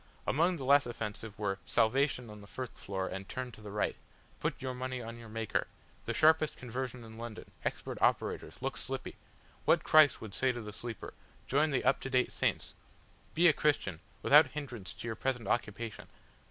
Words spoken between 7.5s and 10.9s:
Expert Operators! Look Slippy!" "What Christ would say to the